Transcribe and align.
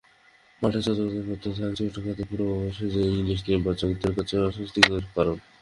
মাঠে 0.61 0.79
যতই 0.85 1.07
আধিপত্য 1.09 1.45
থাক, 1.57 1.71
চোটাঘাত 1.77 2.19
পুরো 2.29 2.45
অ্যাশেজই 2.57 3.09
ইংলিশ 3.13 3.39
নির্বাচকদের 3.49 4.11
কাছে 4.17 4.35
অস্বস্তির 4.41 4.85
কারণ। 5.15 5.37